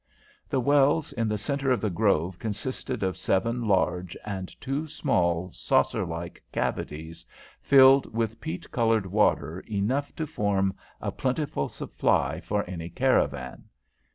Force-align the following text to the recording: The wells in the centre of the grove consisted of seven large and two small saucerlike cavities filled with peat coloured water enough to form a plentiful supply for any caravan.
The 0.49 0.59
wells 0.59 1.13
in 1.13 1.27
the 1.27 1.37
centre 1.37 1.69
of 1.69 1.79
the 1.79 1.91
grove 1.91 2.39
consisted 2.39 3.03
of 3.03 3.15
seven 3.15 3.65
large 3.67 4.17
and 4.25 4.49
two 4.59 4.87
small 4.87 5.51
saucerlike 5.51 6.41
cavities 6.51 7.23
filled 7.61 8.11
with 8.11 8.41
peat 8.41 8.71
coloured 8.71 9.05
water 9.05 9.59
enough 9.69 10.15
to 10.15 10.25
form 10.25 10.73
a 11.01 11.11
plentiful 11.11 11.69
supply 11.69 12.39
for 12.41 12.67
any 12.67 12.89
caravan. 12.89 13.65